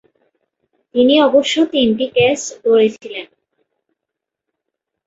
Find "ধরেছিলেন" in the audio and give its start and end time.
2.63-3.27